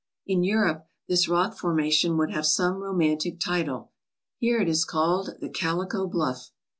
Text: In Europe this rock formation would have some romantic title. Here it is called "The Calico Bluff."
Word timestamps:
In 0.25 0.43
Europe 0.43 0.87
this 1.07 1.27
rock 1.27 1.55
formation 1.55 2.17
would 2.17 2.31
have 2.31 2.47
some 2.47 2.77
romantic 2.77 3.39
title. 3.39 3.91
Here 4.39 4.59
it 4.59 4.67
is 4.67 4.83
called 4.83 5.35
"The 5.41 5.49
Calico 5.51 6.07
Bluff." 6.07 6.49